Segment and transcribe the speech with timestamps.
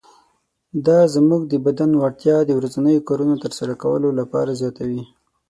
[0.85, 5.03] دا زموږ د بدن وړتیا د ورځنیو کارونو تر سره کولو لپاره زیاتوي.